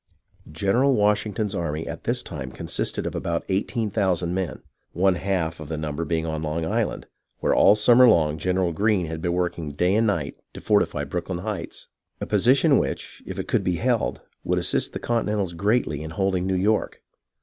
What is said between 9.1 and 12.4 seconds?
been working day and night to fortify Brooklyn Heights, a